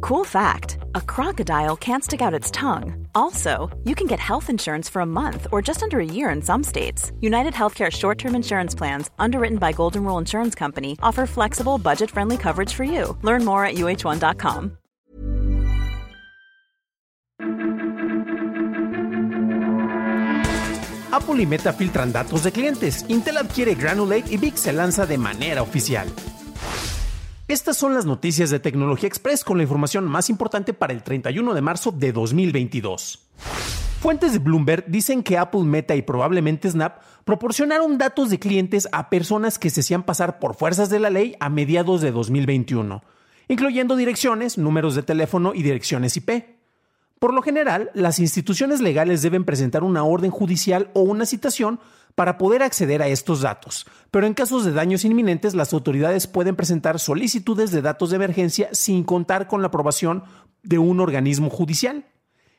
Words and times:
Cool 0.00 0.24
fact 0.24 0.78
a 0.94 1.00
crocodile 1.00 1.76
can't 1.76 2.04
stick 2.04 2.22
out 2.22 2.34
its 2.34 2.50
tongue. 2.50 3.06
Also, 3.14 3.68
you 3.84 3.94
can 3.94 4.06
get 4.06 4.20
health 4.20 4.48
insurance 4.48 4.88
for 4.88 5.02
a 5.02 5.06
month 5.06 5.46
or 5.50 5.60
just 5.60 5.82
under 5.82 5.98
a 6.00 6.04
year 6.04 6.30
in 6.30 6.40
some 6.40 6.64
states. 6.64 7.12
United 7.20 7.52
Healthcare 7.54 7.90
short 7.90 8.18
term 8.18 8.34
insurance 8.34 8.74
plans, 8.74 9.10
underwritten 9.18 9.58
by 9.58 9.72
Golden 9.72 10.04
Rule 10.04 10.18
Insurance 10.18 10.54
Company, 10.54 10.96
offer 11.02 11.26
flexible, 11.26 11.78
budget 11.78 12.10
friendly 12.10 12.36
coverage 12.36 12.74
for 12.74 12.84
you. 12.84 13.16
Learn 13.22 13.44
more 13.44 13.64
at 13.64 13.74
uh1.com. 13.74 14.78
Apple 21.10 21.40
y 21.40 21.46
Meta 21.46 21.72
filtran 21.72 22.12
datos 22.12 22.44
de 22.44 22.52
clientes. 22.52 23.04
Intel 23.08 23.38
adquiere 23.38 23.74
Granulate 23.74 24.32
y 24.32 24.36
Big 24.36 24.56
se 24.56 24.72
lanza 24.72 25.06
de 25.06 25.18
manera 25.18 25.62
oficial. 25.62 26.08
Estas 27.48 27.78
son 27.78 27.94
las 27.94 28.04
noticias 28.04 28.50
de 28.50 28.60
Tecnología 28.60 29.06
Express 29.06 29.42
con 29.42 29.56
la 29.56 29.62
información 29.62 30.04
más 30.04 30.28
importante 30.28 30.74
para 30.74 30.92
el 30.92 31.02
31 31.02 31.54
de 31.54 31.62
marzo 31.62 31.92
de 31.92 32.12
2022. 32.12 33.26
Fuentes 34.02 34.34
de 34.34 34.38
Bloomberg 34.38 34.84
dicen 34.88 35.22
que 35.22 35.38
Apple, 35.38 35.62
Meta 35.62 35.96
y 35.96 36.02
probablemente 36.02 36.70
Snap 36.70 36.98
proporcionaron 37.24 37.96
datos 37.96 38.28
de 38.28 38.38
clientes 38.38 38.86
a 38.92 39.08
personas 39.08 39.58
que 39.58 39.70
se 39.70 39.80
hacían 39.80 40.02
pasar 40.02 40.40
por 40.40 40.56
fuerzas 40.56 40.90
de 40.90 41.00
la 41.00 41.08
ley 41.08 41.36
a 41.40 41.48
mediados 41.48 42.02
de 42.02 42.12
2021, 42.12 43.02
incluyendo 43.48 43.96
direcciones, 43.96 44.58
números 44.58 44.94
de 44.94 45.04
teléfono 45.04 45.54
y 45.54 45.62
direcciones 45.62 46.18
IP. 46.18 46.58
Por 47.18 47.32
lo 47.32 47.40
general, 47.40 47.90
las 47.94 48.18
instituciones 48.18 48.82
legales 48.82 49.22
deben 49.22 49.46
presentar 49.46 49.84
una 49.84 50.04
orden 50.04 50.30
judicial 50.30 50.90
o 50.92 51.00
una 51.00 51.24
citación 51.24 51.80
para 52.18 52.36
poder 52.36 52.64
acceder 52.64 53.00
a 53.00 53.06
estos 53.06 53.42
datos, 53.42 53.86
pero 54.10 54.26
en 54.26 54.34
casos 54.34 54.64
de 54.64 54.72
daños 54.72 55.04
inminentes 55.04 55.54
las 55.54 55.72
autoridades 55.72 56.26
pueden 56.26 56.56
presentar 56.56 56.98
solicitudes 56.98 57.70
de 57.70 57.80
datos 57.80 58.10
de 58.10 58.16
emergencia 58.16 58.70
sin 58.72 59.04
contar 59.04 59.46
con 59.46 59.62
la 59.62 59.68
aprobación 59.68 60.24
de 60.64 60.78
un 60.78 60.98
organismo 60.98 61.48
judicial. 61.48 62.06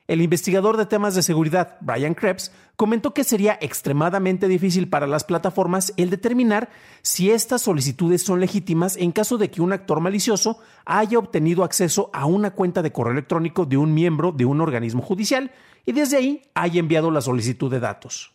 El 0.08 0.22
investigador 0.22 0.78
de 0.78 0.86
temas 0.86 1.14
de 1.14 1.24
seguridad, 1.24 1.76
Brian 1.82 2.14
Krebs, 2.14 2.54
comentó 2.78 3.14
que 3.14 3.26
sería 3.26 3.60
extremadamente 3.60 4.48
difícil 4.48 4.88
para 4.88 5.08
las 5.08 5.26
plataformas 5.26 5.92
el 5.98 6.10
determinar 6.10 6.70
si 7.02 7.30
estas 7.30 7.62
solicitudes 7.64 8.24
son 8.24 8.40
legítimas 8.40 8.96
en 8.96 9.12
caso 9.12 9.38
de 9.38 9.52
que 9.52 9.62
un 9.62 9.74
actor 9.74 10.00
malicioso 10.00 10.60
haya 10.86 11.20
obtenido 11.20 11.66
acceso 11.66 12.10
a 12.14 12.26
una 12.28 12.52
cuenta 12.52 12.82
de 12.82 12.94
correo 12.94 13.12
electrónico 13.12 13.66
de 13.66 13.76
un 13.76 13.94
miembro 13.94 14.32
de 14.32 14.46
un 14.46 14.62
organismo 14.62 15.02
judicial 15.02 15.52
y 15.86 15.92
desde 15.92 16.16
ahí 16.16 16.44
haya 16.56 16.80
enviado 16.80 17.12
la 17.12 17.20
solicitud 17.20 17.70
de 17.70 17.82
datos. 17.82 18.34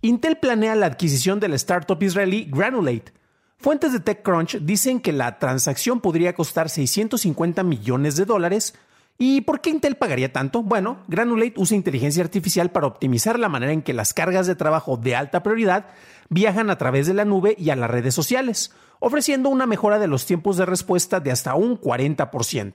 Intel 0.00 0.38
planea 0.38 0.76
la 0.76 0.86
adquisición 0.86 1.40
de 1.40 1.48
la 1.48 1.56
startup 1.56 2.00
israelí 2.02 2.48
Granulate. 2.50 3.12
Fuentes 3.56 3.92
de 3.92 3.98
TechCrunch 3.98 4.58
dicen 4.60 5.00
que 5.00 5.12
la 5.12 5.40
transacción 5.40 6.00
podría 6.00 6.34
costar 6.34 6.68
650 6.68 7.64
millones 7.64 8.16
de 8.16 8.24
dólares, 8.24 8.74
¿Y 9.20 9.40
por 9.40 9.60
qué 9.60 9.70
Intel 9.70 9.96
pagaría 9.96 10.32
tanto? 10.32 10.62
Bueno, 10.62 10.98
Granulate 11.08 11.54
usa 11.56 11.76
inteligencia 11.76 12.22
artificial 12.22 12.70
para 12.70 12.86
optimizar 12.86 13.36
la 13.36 13.48
manera 13.48 13.72
en 13.72 13.82
que 13.82 13.92
las 13.92 14.14
cargas 14.14 14.46
de 14.46 14.54
trabajo 14.54 14.96
de 14.96 15.16
alta 15.16 15.42
prioridad 15.42 15.86
viajan 16.28 16.70
a 16.70 16.78
través 16.78 17.08
de 17.08 17.14
la 17.14 17.24
nube 17.24 17.56
y 17.58 17.70
a 17.70 17.76
las 17.76 17.90
redes 17.90 18.14
sociales, 18.14 18.72
ofreciendo 19.00 19.48
una 19.48 19.66
mejora 19.66 19.98
de 19.98 20.06
los 20.06 20.24
tiempos 20.24 20.56
de 20.56 20.66
respuesta 20.66 21.18
de 21.18 21.32
hasta 21.32 21.56
un 21.56 21.80
40%. 21.80 22.74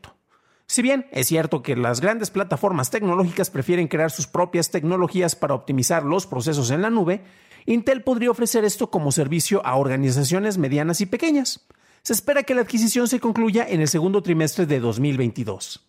Si 0.67 0.81
bien 0.81 1.07
es 1.11 1.27
cierto 1.27 1.61
que 1.61 1.75
las 1.75 2.01
grandes 2.01 2.31
plataformas 2.31 2.89
tecnológicas 2.89 3.49
prefieren 3.49 3.87
crear 3.87 4.11
sus 4.11 4.27
propias 4.27 4.71
tecnologías 4.71 5.35
para 5.35 5.53
optimizar 5.53 6.03
los 6.03 6.25
procesos 6.25 6.71
en 6.71 6.81
la 6.81 6.89
nube, 6.89 7.23
Intel 7.65 8.03
podría 8.03 8.31
ofrecer 8.31 8.65
esto 8.65 8.89
como 8.89 9.11
servicio 9.11 9.65
a 9.65 9.75
organizaciones 9.75 10.57
medianas 10.57 11.01
y 11.01 11.05
pequeñas. 11.05 11.65
Se 12.01 12.13
espera 12.13 12.43
que 12.43 12.55
la 12.55 12.61
adquisición 12.61 13.07
se 13.07 13.19
concluya 13.19 13.65
en 13.67 13.79
el 13.79 13.87
segundo 13.87 14.21
trimestre 14.21 14.65
de 14.65 14.79
2022. 14.79 15.87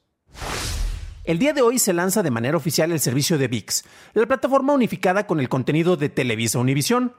El 1.24 1.38
día 1.38 1.52
de 1.52 1.62
hoy 1.62 1.78
se 1.78 1.92
lanza 1.92 2.22
de 2.22 2.30
manera 2.30 2.56
oficial 2.56 2.92
el 2.92 3.00
servicio 3.00 3.38
de 3.38 3.48
VIX, 3.48 3.84
la 4.12 4.26
plataforma 4.26 4.74
unificada 4.74 5.26
con 5.26 5.40
el 5.40 5.48
contenido 5.48 5.96
de 5.96 6.10
Televisa 6.10 6.58
Univisión. 6.58 7.14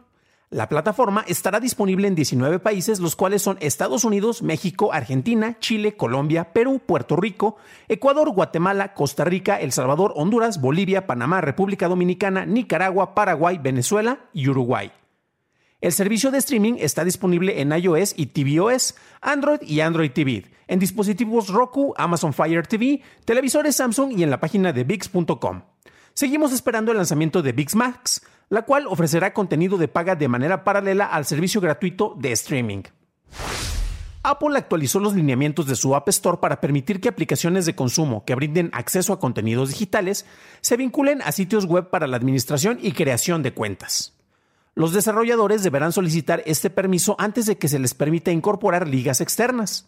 La 0.52 0.70
plataforma 0.70 1.26
estará 1.28 1.60
disponible 1.60 2.08
en 2.08 2.14
19 2.14 2.60
países, 2.60 3.00
los 3.00 3.16
cuales 3.16 3.42
son 3.42 3.58
Estados 3.62 4.04
Unidos, 4.04 4.44
México, 4.44 4.94
Argentina, 4.94 5.58
Chile, 5.60 5.98
Colombia, 5.98 6.54
Perú, 6.54 6.80
Puerto 6.86 7.16
Rico, 7.16 7.58
Ecuador, 7.88 8.30
Guatemala, 8.30 8.94
Costa 8.94 9.24
Rica, 9.24 9.60
El 9.60 9.72
Salvador, 9.72 10.14
Honduras, 10.16 10.62
Bolivia, 10.62 11.08
Panamá, 11.08 11.42
República 11.42 11.88
Dominicana, 11.88 12.46
Nicaragua, 12.46 13.16
Paraguay, 13.16 13.58
Venezuela 13.58 14.20
y 14.34 14.48
Uruguay. 14.48 14.92
El 15.82 15.92
servicio 15.92 16.32
de 16.32 16.38
streaming 16.38 16.76
está 16.80 17.04
disponible 17.04 17.62
en 17.62 17.72
iOS 17.72 18.14
y 18.16 18.28
tvOS, 18.28 18.96
Android 19.22 19.62
y 19.62 19.82
Android 19.82 20.12
TV, 20.12 20.46
en 20.68 20.80
dispositivos 20.80 21.50
Roku, 21.50 21.94
Amazon 21.98 22.34
Fire 22.34 22.66
TV, 22.66 23.02
televisores 23.26 23.76
Samsung 23.76 24.18
y 24.18 24.24
en 24.24 24.30
la 24.30 24.40
página 24.40 24.72
de 24.74 24.84
VIX.com. 24.84 25.64
Seguimos 26.14 26.54
esperando 26.54 26.92
el 26.92 26.98
lanzamiento 26.98 27.42
de 27.42 27.52
VIX 27.52 27.76
Max, 27.76 28.22
la 28.50 28.64
cual 28.64 28.88
ofrecerá 28.88 29.34
contenido 29.34 29.78
de 29.78 29.88
paga 29.88 30.16
de 30.16 30.28
manera 30.28 30.64
paralela 30.64 31.06
al 31.06 31.26
servicio 31.26 31.62
gratuito 31.62 32.16
de 32.18 32.32
streaming. 32.32 32.84
Apple 34.24 34.58
actualizó 34.58 35.00
los 35.00 35.14
lineamientos 35.14 35.68
de 35.68 35.76
su 35.76 35.96
App 35.96 36.10
Store 36.10 36.40
para 36.42 36.60
permitir 36.60 37.00
que 37.00 37.10
aplicaciones 37.10 37.68
de 37.68 37.76
consumo 37.76 38.26
que 38.26 38.34
brinden 38.34 38.72
acceso 38.74 39.14
a 39.14 39.20
contenidos 39.20 39.70
digitales 39.70 40.26
se 40.62 40.78
vinculen 40.78 41.22
a 41.22 41.32
sitios 41.32 41.66
web 41.66 41.92
para 41.92 42.08
la 42.08 42.18
administración 42.18 42.80
y 42.82 42.94
creación 42.94 43.44
de 43.44 43.54
cuentas. 43.54 44.14
Los 44.74 44.94
desarrolladores 44.94 45.64
deberán 45.64 45.92
solicitar 45.92 46.42
este 46.48 46.72
permiso 46.72 47.16
antes 47.20 47.46
de 47.46 47.58
que 47.58 47.68
se 47.68 47.78
les 47.78 47.94
permita 47.94 48.32
incorporar 48.32 48.88
ligas 48.88 49.22
externas. 49.22 49.88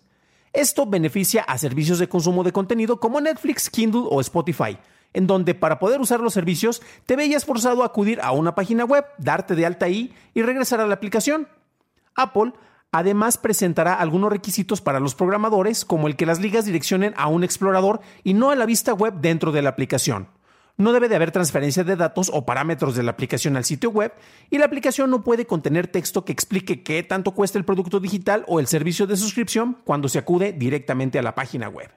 Esto 0.53 0.85
beneficia 0.85 1.41
a 1.41 1.57
servicios 1.57 1.97
de 1.97 2.07
consumo 2.07 2.43
de 2.43 2.51
contenido 2.51 2.99
como 2.99 3.19
Netflix, 3.19 3.71
Kindle 3.71 4.03
o 4.05 4.21
Spotify, 4.21 4.77
en 5.13 5.27
donde 5.27 5.55
para 5.55 5.79
poder 5.79 6.01
usar 6.01 6.19
los 6.19 6.33
servicios 6.33 6.81
te 7.05 7.15
veías 7.15 7.45
forzado 7.45 7.83
a 7.83 7.87
acudir 7.87 8.19
a 8.21 8.31
una 8.31 8.55
página 8.55 8.85
web, 8.85 9.05
darte 9.17 9.55
de 9.55 9.65
alta 9.65 9.85
ahí 9.85 10.13
y 10.33 10.41
regresar 10.41 10.79
a 10.79 10.87
la 10.87 10.93
aplicación. 10.93 11.47
Apple 12.15 12.53
además 12.91 13.37
presentará 13.37 13.93
algunos 13.93 14.31
requisitos 14.31 14.81
para 14.81 14.99
los 14.99 15.15
programadores, 15.15 15.85
como 15.85 16.07
el 16.07 16.15
que 16.15 16.25
las 16.25 16.39
ligas 16.39 16.65
direccionen 16.65 17.13
a 17.17 17.27
un 17.27 17.43
explorador 17.43 18.01
y 18.23 18.33
no 18.33 18.49
a 18.49 18.55
la 18.55 18.65
vista 18.65 18.93
web 18.93 19.15
dentro 19.19 19.51
de 19.51 19.61
la 19.61 19.69
aplicación 19.69 20.29
no 20.77 20.93
debe 20.93 21.09
de 21.09 21.15
haber 21.15 21.31
transferencia 21.31 21.83
de 21.83 21.95
datos 21.95 22.29
o 22.33 22.45
parámetros 22.45 22.95
de 22.95 23.03
la 23.03 23.11
aplicación 23.11 23.57
al 23.57 23.65
sitio 23.65 23.89
web 23.89 24.13
y 24.49 24.59
la 24.59 24.65
aplicación 24.65 25.09
no 25.09 25.23
puede 25.23 25.45
contener 25.45 25.87
texto 25.87 26.23
que 26.23 26.31
explique 26.31 26.83
qué 26.83 27.03
tanto 27.03 27.31
cuesta 27.31 27.57
el 27.57 27.65
producto 27.65 27.99
digital 27.99 28.45
o 28.47 28.59
el 28.59 28.67
servicio 28.67 29.07
de 29.07 29.17
suscripción 29.17 29.77
cuando 29.83 30.07
se 30.07 30.19
acude 30.19 30.53
directamente 30.53 31.19
a 31.19 31.23
la 31.23 31.35
página 31.35 31.67
web. 31.67 31.89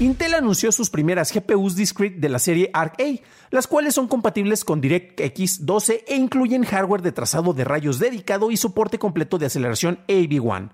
Intel 0.00 0.32
anunció 0.32 0.72
sus 0.72 0.88
primeras 0.88 1.30
GPUs 1.30 1.76
discrete 1.76 2.20
de 2.20 2.30
la 2.30 2.38
serie 2.38 2.70
Arc 2.72 2.98
A, 3.02 3.20
las 3.50 3.66
cuales 3.66 3.94
son 3.94 4.08
compatibles 4.08 4.64
con 4.64 4.80
DirectX 4.80 5.66
12 5.66 6.06
e 6.08 6.16
incluyen 6.16 6.64
hardware 6.64 7.02
de 7.02 7.12
trazado 7.12 7.52
de 7.52 7.64
rayos 7.64 7.98
dedicado 7.98 8.50
y 8.50 8.56
soporte 8.56 8.98
completo 8.98 9.36
de 9.36 9.44
aceleración 9.44 9.98
AV1. 10.08 10.70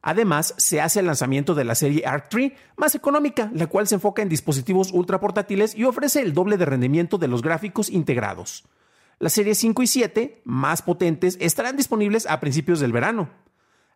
Además, 0.00 0.54
se 0.56 0.80
hace 0.80 1.00
el 1.00 1.06
lanzamiento 1.06 1.54
de 1.54 1.64
la 1.64 1.74
serie 1.74 2.06
Arc 2.06 2.30
3 2.30 2.52
más 2.78 2.94
económica, 2.94 3.50
la 3.54 3.66
cual 3.66 3.86
se 3.86 3.96
enfoca 3.96 4.22
en 4.22 4.30
dispositivos 4.30 4.90
ultra 4.90 5.20
portátiles 5.20 5.74
y 5.76 5.84
ofrece 5.84 6.22
el 6.22 6.32
doble 6.32 6.56
de 6.56 6.64
rendimiento 6.64 7.18
de 7.18 7.28
los 7.28 7.42
gráficos 7.42 7.90
integrados. 7.90 8.64
Las 9.18 9.34
series 9.34 9.58
5 9.58 9.82
y 9.82 9.86
7, 9.86 10.40
más 10.44 10.80
potentes, 10.80 11.36
estarán 11.42 11.76
disponibles 11.76 12.26
a 12.26 12.40
principios 12.40 12.80
del 12.80 12.92
verano. 12.92 13.28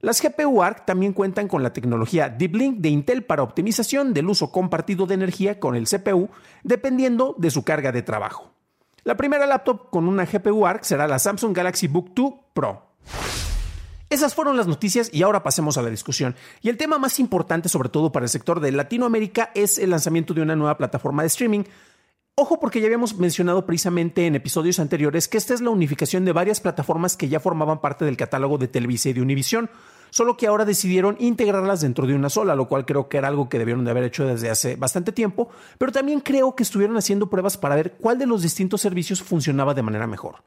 Las 0.01 0.21
GPU 0.21 0.63
Arc 0.63 0.85
también 0.85 1.13
cuentan 1.13 1.49
con 1.49 1.63
la 1.63 1.73
tecnología 1.73 2.29
Deep 2.29 2.55
Link 2.55 2.79
de 2.79 2.91
Intel 2.91 3.25
para 3.25 3.43
optimización 3.43 4.13
del 4.13 4.29
uso 4.29 4.53
compartido 4.53 5.07
de 5.07 5.15
energía 5.15 5.59
con 5.59 5.75
el 5.75 5.89
CPU, 5.89 6.29
dependiendo 6.63 7.35
de 7.39 7.51
su 7.51 7.65
carga 7.65 7.93
de 7.93 8.03
trabajo. 8.03 8.53
La 9.05 9.17
primera 9.17 9.47
laptop 9.47 9.89
con 9.91 10.09
una 10.09 10.27
GPU 10.27 10.67
Arc 10.67 10.83
será 10.83 11.07
la 11.07 11.19
Samsung 11.19 11.57
Galaxy 11.57 11.87
Book 11.87 12.11
2 12.15 12.35
Pro. 12.53 12.83
Esas 14.11 14.35
fueron 14.35 14.57
las 14.57 14.67
noticias 14.67 15.11
y 15.13 15.23
ahora 15.23 15.43
pasemos 15.43 15.79
a 15.79 15.83
la 15.83 15.91
discusión. 15.91 16.37
Y 16.61 16.69
el 16.69 16.77
tema 16.77 16.99
más 16.99 17.19
importante, 17.19 17.69
sobre 17.69 17.89
todo 17.89 18.13
para 18.13 18.25
el 18.25 18.31
sector 18.31 18.61
de 18.61 18.73
Latinoamérica, 18.73 19.51
es 19.55 19.79
el 19.79 19.91
lanzamiento 19.91 20.35
de 20.35 20.43
una 20.43 20.55
nueva 20.55 20.77
plataforma 20.77 21.23
de 21.23 21.29
streaming. 21.29 21.65
Ojo 22.39 22.61
porque 22.61 22.81
ya 22.81 22.87
habíamos 22.87 23.17
mencionado 23.17 23.65
precisamente 23.65 24.27
en 24.27 24.35
episodios 24.35 24.79
anteriores 24.79 25.27
que 25.27 25.39
esta 25.39 25.55
es 25.55 25.63
la 25.63 25.71
unificación 25.71 26.27
de 26.27 26.33
varias 26.33 26.61
plataformas 26.61 27.17
que 27.17 27.31
ya 27.31 27.41
formaban 27.41 27.81
parte 27.81 28.05
del 28.05 28.19
catálogo 28.19 28.59
de 28.59 28.69
Televisa 28.69 29.09
y 29.09 29.15
de 29.15 29.23
Univision, 29.23 29.71
solo 30.11 30.37
que 30.37 30.47
ahora 30.47 30.67
decidieron 30.67 31.17
integrarlas 31.19 31.81
dentro 31.81 32.07
de 32.07 32.15
una 32.15 32.29
sola, 32.29 32.55
lo 32.55 32.69
cual 32.69 32.85
creo 32.85 33.09
que 33.09 33.17
era 33.17 33.29
algo 33.29 33.49
que 33.49 33.59
debieron 33.59 33.87
de 33.87 33.91
haber 33.91 34.05
hecho 34.05 34.27
desde 34.27 34.51
hace 34.51 34.77
bastante 34.77 35.13
tiempo, 35.13 35.49
pero 35.79 35.93
también 35.93 36.21
creo 36.21 36.55
que 36.55 36.63
estuvieron 36.63 36.99
haciendo 36.99 37.31
pruebas 37.31 37.57
para 37.57 37.75
ver 37.75 37.93
cuál 37.93 38.19
de 38.19 38.27
los 38.27 38.43
distintos 38.43 38.83
servicios 38.83 39.23
funcionaba 39.23 39.73
de 39.73 39.83
manera 39.83 40.07
mejor. 40.07 40.43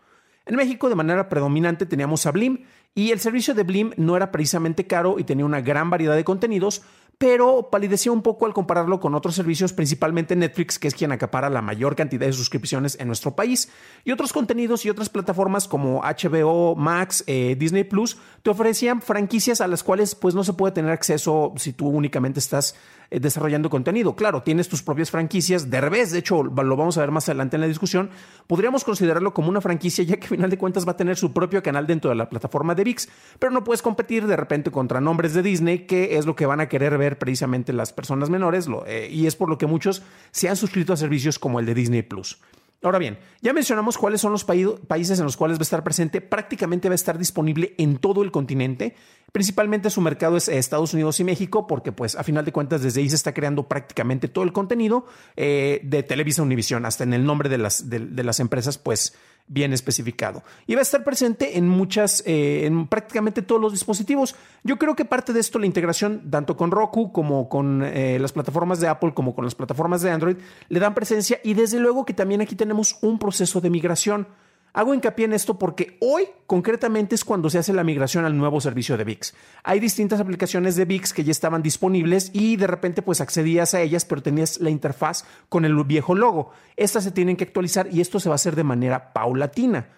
En 0.49 0.55
México, 0.55 0.89
de 0.89 0.95
manera 0.95 1.29
predominante, 1.29 1.85
teníamos 1.85 2.25
a 2.25 2.31
Blim 2.31 2.63
y 2.95 3.11
el 3.11 3.19
servicio 3.19 3.53
de 3.53 3.61
Blim 3.61 3.91
no 3.97 4.17
era 4.17 4.31
precisamente 4.31 4.87
caro 4.87 5.19
y 5.19 5.23
tenía 5.23 5.45
una 5.45 5.61
gran 5.61 5.91
variedad 5.91 6.15
de 6.15 6.23
contenidos, 6.23 6.81
pero 7.19 7.69
palidecía 7.69 8.11
un 8.11 8.23
poco 8.23 8.47
al 8.47 8.53
compararlo 8.53 8.99
con 8.99 9.13
otros 9.13 9.35
servicios, 9.35 9.73
principalmente 9.73 10.35
Netflix, 10.35 10.79
que 10.79 10.87
es 10.87 10.95
quien 10.95 11.11
acapara 11.11 11.51
la 11.51 11.61
mayor 11.61 11.95
cantidad 11.95 12.25
de 12.25 12.33
suscripciones 12.33 12.97
en 12.99 13.07
nuestro 13.07 13.35
país. 13.35 13.69
Y 14.05 14.11
otros 14.11 14.33
contenidos 14.33 14.85
y 14.85 14.89
otras 14.89 15.09
plataformas 15.09 15.67
como 15.67 16.01
HBO, 16.01 16.75
Max, 16.75 17.23
eh, 17.27 17.55
Disney 17.59 17.83
Plus, 17.83 18.17
te 18.41 18.49
ofrecían 18.49 19.03
franquicias 19.03 19.61
a 19.61 19.67
las 19.67 19.83
cuales 19.83 20.15
pues 20.15 20.33
no 20.33 20.43
se 20.43 20.53
puede 20.53 20.73
tener 20.73 20.89
acceso 20.91 21.53
si 21.57 21.73
tú 21.73 21.89
únicamente 21.89 22.39
estás 22.39 22.73
eh, 23.11 23.19
desarrollando 23.19 23.69
contenido. 23.69 24.15
Claro, 24.15 24.43
tienes 24.43 24.69
tus 24.69 24.81
propias 24.81 25.11
franquicias. 25.11 25.69
De 25.69 25.81
revés, 25.81 26.11
de 26.11 26.19
hecho, 26.19 26.41
lo 26.43 26.77
vamos 26.77 26.97
a 26.97 27.01
ver 27.01 27.11
más 27.11 27.27
adelante 27.27 27.57
en 27.57 27.61
la 27.61 27.67
discusión. 27.67 28.11
Podríamos 28.47 28.83
considerarlo 28.83 29.33
como 29.33 29.49
una 29.49 29.61
franquicia, 29.61 30.05
ya 30.05 30.17
que 30.17 30.37
final 30.39 30.49
de 30.49 30.57
cuentas 30.57 30.87
va 30.87 30.93
a 30.93 30.97
tener 30.97 31.17
su 31.17 31.33
propio 31.33 31.61
canal 31.61 31.85
dentro 31.85 32.09
de 32.09 32.15
la 32.15 32.29
plataforma 32.29 32.73
de 32.73 32.85
VIX, 32.85 33.09
pero 33.39 33.51
no 33.51 33.65
puedes 33.65 33.81
competir 33.81 34.25
de 34.25 34.37
repente 34.37 34.71
contra 34.71 35.01
nombres 35.01 35.33
de 35.33 35.41
Disney, 35.41 35.79
que 35.79 36.17
es 36.17 36.25
lo 36.25 36.35
que 36.35 36.45
van 36.45 36.61
a 36.61 36.69
querer 36.69 36.97
ver 36.97 37.19
precisamente 37.19 37.73
las 37.73 37.91
personas 37.91 38.29
menores, 38.29 38.69
eh, 38.87 39.09
y 39.11 39.27
es 39.27 39.35
por 39.35 39.49
lo 39.49 39.57
que 39.57 39.67
muchos 39.67 40.01
se 40.31 40.47
han 40.47 40.55
suscrito 40.55 40.93
a 40.93 40.97
servicios 40.97 41.39
como 41.39 41.59
el 41.59 41.65
de 41.65 41.73
Disney 41.73 42.03
Plus. 42.03 42.39
Ahora 42.81 42.97
bien, 42.97 43.19
ya 43.41 43.51
mencionamos 43.51 43.97
cuáles 43.97 44.21
son 44.21 44.31
los 44.31 44.45
países 44.45 45.19
en 45.19 45.25
los 45.25 45.35
cuales 45.35 45.57
va 45.57 45.61
a 45.61 45.63
estar 45.63 45.83
presente. 45.83 46.21
Prácticamente 46.21 46.87
va 46.87 46.93
a 46.93 46.95
estar 46.95 47.17
disponible 47.17 47.75
en 47.77 47.97
todo 47.97 48.23
el 48.23 48.31
continente. 48.31 48.95
Principalmente 49.33 49.89
su 49.89 49.99
mercado 49.99 50.37
es 50.37 50.47
Estados 50.47 50.93
Unidos 50.93 51.19
y 51.19 51.25
México, 51.25 51.67
porque 51.67 51.91
pues 51.91 52.15
a 52.15 52.23
final 52.23 52.45
de 52.45 52.53
cuentas 52.53 52.81
desde 52.81 53.01
ahí 53.01 53.09
se 53.09 53.17
está 53.17 53.33
creando 53.33 53.67
prácticamente 53.67 54.29
todo 54.29 54.45
el 54.45 54.53
contenido 54.53 55.05
eh, 55.35 55.81
de 55.83 56.03
Televisa 56.03 56.41
Univisión, 56.41 56.85
hasta 56.85 57.03
en 57.03 57.13
el 57.13 57.25
nombre 57.25 57.49
de 57.49 57.57
las 57.57 58.39
empresas, 58.39 58.77
pues 58.77 59.13
bien 59.49 59.73
especificado. 59.73 60.43
Y 60.67 60.75
va 60.75 60.79
a 60.79 60.83
estar 60.83 61.03
presente 61.03 61.57
en 61.57 61.67
muchas, 61.67 62.23
eh, 62.25 62.65
en 62.65 62.87
prácticamente 62.87 63.41
todos 63.41 63.59
los 63.59 63.73
dispositivos. 63.73 64.35
Yo 64.63 64.77
creo 64.77 64.95
que 64.95 65.03
parte 65.03 65.33
de 65.33 65.41
esto, 65.41 65.59
la 65.59 65.65
integración 65.65 66.29
tanto 66.29 66.55
con 66.55 66.71
Roku 66.71 67.11
como 67.11 67.49
con 67.49 67.83
eh, 67.83 68.17
las 68.19 68.31
plataformas 68.31 68.79
de 68.79 68.87
Apple, 68.87 69.13
como 69.13 69.35
con 69.35 69.43
las 69.43 69.55
plataformas 69.55 70.01
de 70.01 70.11
Android, 70.11 70.37
le 70.69 70.79
dan 70.79 70.93
presencia 70.93 71.39
y 71.43 71.55
desde 71.55 71.79
luego 71.79 72.05
que 72.05 72.13
también 72.13 72.41
aquí 72.41 72.55
tenemos 72.55 72.97
un 73.01 73.19
proceso 73.19 73.59
de 73.59 73.69
migración. 73.69 74.27
Hago 74.73 74.93
hincapié 74.93 75.25
en 75.25 75.33
esto 75.33 75.57
porque 75.57 75.97
hoy 75.99 76.27
concretamente 76.45 77.15
es 77.15 77.25
cuando 77.25 77.49
se 77.49 77.57
hace 77.57 77.73
la 77.73 77.83
migración 77.83 78.25
al 78.25 78.37
nuevo 78.37 78.61
servicio 78.61 78.97
de 78.97 79.03
VIX. 79.03 79.33
Hay 79.63 79.79
distintas 79.79 80.19
aplicaciones 80.19 80.75
de 80.75 80.85
VIX 80.85 81.13
que 81.13 81.23
ya 81.23 81.31
estaban 81.31 81.63
disponibles 81.63 82.29
y 82.33 82.55
de 82.55 82.67
repente 82.67 83.01
pues 83.01 83.21
accedías 83.21 83.73
a 83.73 83.81
ellas 83.81 84.05
pero 84.05 84.21
tenías 84.21 84.59
la 84.59 84.69
interfaz 84.69 85.25
con 85.49 85.65
el 85.65 85.83
viejo 85.83 86.13
logo. 86.13 86.51
Estas 86.75 87.03
se 87.03 87.11
tienen 87.11 87.35
que 87.35 87.45
actualizar 87.45 87.87
y 87.91 88.01
esto 88.01 88.19
se 88.19 88.29
va 88.29 88.33
a 88.33 88.35
hacer 88.35 88.55
de 88.55 88.63
manera 88.63 89.11
paulatina. 89.11 89.89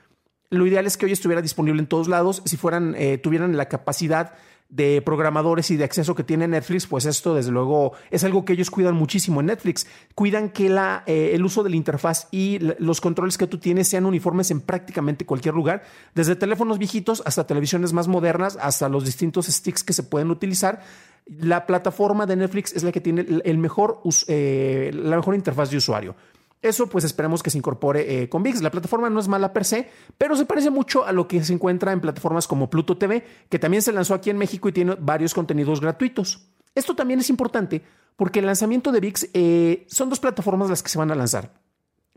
Lo 0.50 0.66
ideal 0.68 0.86
es 0.86 0.98
que 0.98 1.06
hoy 1.06 1.14
estuviera 1.14 1.42
disponible 1.42 1.82
en 1.82 1.88
todos 1.88 2.08
lados. 2.08 2.42
Si 2.46 2.58
fueran, 2.58 2.94
eh, 2.98 3.18
tuvieran 3.18 3.56
la 3.56 3.70
capacidad 3.70 4.34
de 4.72 5.02
programadores 5.02 5.70
y 5.70 5.78
de 5.78 5.84
acceso 5.84 6.16
que 6.16 6.24
tiene 6.24 6.48
Netflix, 6.48 6.88
pues 6.88 7.06
esto 7.06 7.36
desde 7.36 7.52
luego 7.52 7.92
es 8.10 8.24
algo 8.24 8.46
que 8.46 8.54
ellos 8.54 8.72
cuidan 8.72 8.96
muchísimo 8.96 9.42
en 9.42 9.48
Netflix. 9.48 9.86
Cuidan 10.16 10.50
que 10.50 10.70
la, 10.70 11.04
eh, 11.06 11.32
el 11.34 11.44
uso 11.44 11.62
de 11.62 11.70
la 11.70 11.76
interfaz 11.76 12.30
y 12.32 12.60
los 12.80 13.02
controles 13.02 13.38
que 13.38 13.48
tú 13.48 13.58
tienes 13.60 13.90
sean 13.90 14.06
uniformes 14.06 14.50
en 14.50 14.62
prácticamente 14.62 15.26
cualquier 15.26 15.54
lugar, 15.54 15.84
desde 16.16 16.38
teléfonos 16.38 16.80
viejitos 16.80 17.22
hasta 17.26 17.46
televisiones 17.46 17.92
más 17.92 18.08
modernas, 18.08 18.58
hasta 18.62 18.88
los 18.88 19.04
distintos 19.04 19.48
sticks 19.48 19.84
que 19.84 19.94
se 19.94 20.04
pueden 20.04 20.32
utilizar. 20.32 20.82
La 21.28 21.68
plataforma 21.68 22.26
de 22.26 22.38
Netflix 22.38 22.74
es 22.74 22.84
la 22.84 22.92
que 22.94 23.02
tiene 23.02 23.26
el 23.44 23.58
mejor, 23.58 24.02
eh, 24.28 24.92
la 24.94 25.18
mejor 25.18 25.36
interfaz 25.36 25.70
de 25.70 25.78
usuario. 25.78 26.16
Eso 26.62 26.88
pues 26.88 27.04
esperemos 27.04 27.42
que 27.42 27.50
se 27.50 27.58
incorpore 27.58 28.24
eh, 28.24 28.30
con 28.30 28.44
VIX. 28.44 28.62
La 28.62 28.72
plataforma 28.72 29.10
no 29.10 29.20
es 29.20 29.28
mala 29.28 29.52
per 29.52 29.66
se, 29.66 29.90
pero 30.18 30.36
se 30.36 30.46
parece 30.46 30.70
mucho 30.70 31.06
a 31.06 31.12
lo 31.12 31.28
que 31.28 31.44
se 31.44 31.54
encuentra 31.54 31.92
en 31.92 32.02
plataformas 32.02 32.48
como 32.48 32.70
Pluto 32.70 32.98
TV, 32.98 33.26
que 33.50 33.60
también 33.60 33.82
se 33.82 33.92
lanzó 33.92 34.14
aquí 34.14 34.30
en 34.30 34.38
México 34.38 34.70
y 34.70 34.72
tiene 34.72 34.96
varios 35.00 35.34
contenidos 35.34 35.82
gratuitos. 35.82 36.48
Esto 36.76 36.96
también 36.96 37.20
es 37.20 37.30
importante 37.30 37.82
porque 38.16 38.40
el 38.40 38.46
lanzamiento 38.46 38.92
de 38.92 39.00
VIX 39.00 39.30
eh, 39.34 39.86
son 39.88 40.10
dos 40.10 40.20
plataformas 40.20 40.70
las 40.70 40.84
que 40.84 40.90
se 40.90 41.00
van 41.00 41.12
a 41.12 41.16
lanzar. 41.16 41.61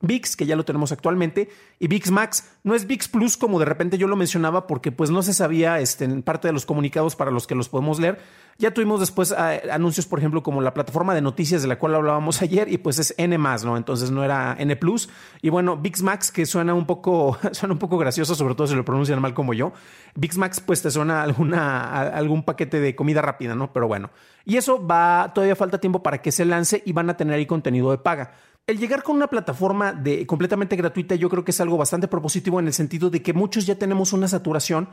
VIX, 0.01 0.37
que 0.37 0.47
ya 0.47 0.57
lo 0.57 0.65
tenemos 0.65 0.93
actualmente, 0.93 1.49
y 1.79 1.89
VIX 1.89 2.11
Max. 2.11 2.51
No 2.63 2.75
es 2.75 2.87
VIX 2.87 3.09
Plus 3.09 3.37
como 3.37 3.59
de 3.59 3.65
repente 3.65 3.99
yo 3.99 4.09
lo 4.09 4.17
mencionaba 4.17 4.67
porque 4.67 4.93
pues 4.93 5.11
no 5.11 5.23
se 5.23 5.35
sabía 5.35 5.81
este, 5.81 6.05
en 6.05 6.23
parte 6.23 6.49
de 6.49 6.53
los 6.53 6.67
comunicados 6.67 7.17
para 7.17 7.31
los 7.31 7.47
que 7.47 7.55
los 7.55 7.69
podemos 7.69 8.01
leer. 8.01 8.19
Ya 8.57 8.73
tuvimos 8.73 9.01
después 9.01 9.33
ah, 9.33 9.61
anuncios, 9.73 10.07
por 10.07 10.21
ejemplo, 10.21 10.43
como 10.43 10.61
la 10.61 10.75
plataforma 10.75 11.15
de 11.15 11.21
noticias 11.21 11.63
de 11.63 11.69
la 11.69 11.79
cual 11.79 11.95
hablábamos 11.95 12.43
ayer 12.43 12.73
y 12.73 12.79
pues 12.79 12.99
es 12.99 13.15
N 13.19 13.37
¿no? 13.37 13.77
Entonces 13.77 14.11
no 14.11 14.25
era 14.25 14.55
N 14.59 14.75
Plus. 14.77 15.09
Y 15.43 15.49
bueno, 15.51 15.77
VIX 15.77 16.03
Max, 16.03 16.31
que 16.31 16.47
suena 16.47 16.75
un 16.75 16.87
poco, 16.87 17.39
suena 17.53 17.73
un 17.73 17.79
poco 17.79 17.99
gracioso, 17.99 18.35
sobre 18.35 18.55
todo 18.55 18.67
si 18.67 18.75
lo 18.75 18.85
pronuncian 18.85 19.21
mal 19.21 19.35
como 19.35 19.55
yo. 19.55 19.73
VIX 20.15 20.39
Max 20.39 20.61
pues 20.61 20.83
te 20.83 20.91
suena 20.91 21.23
alguna, 21.23 21.91
algún 22.09 22.45
paquete 22.45 22.81
de 22.81 22.95
comida 22.95 23.23
rápida, 23.23 23.55
¿no? 23.55 23.73
Pero 23.73 23.89
bueno. 23.89 24.11
Y 24.45 24.57
eso 24.57 24.85
va, 24.87 25.33
todavía 25.35 25.57
falta 25.57 25.79
tiempo 25.79 26.03
para 26.03 26.21
que 26.21 26.31
se 26.31 26.45
lance 26.45 26.83
y 26.85 26.93
van 26.93 27.09
a 27.09 27.17
tener 27.17 27.35
ahí 27.35 27.47
contenido 27.47 27.91
de 27.91 27.99
paga. 27.99 28.33
El 28.67 28.79
llegar 28.79 29.03
con 29.03 29.17
una 29.17 29.27
plataforma 29.27 29.93
de 29.93 30.27
completamente 30.27 30.75
gratuita 30.75 31.15
yo 31.17 31.29
creo 31.29 31.45
que 31.45 31.51
es 31.51 31.61
algo 31.61 31.77
bastante 31.77 32.09
propositivo 32.09 32.61
en 32.61 32.67
el 32.67 32.73
sentido 32.73 33.11
de 33.11 33.21
que 33.21 33.35
muchos 33.35 33.67
ya 33.67 33.75
tenemos 33.75 34.15
una 34.15 34.27
saturación 34.27 34.89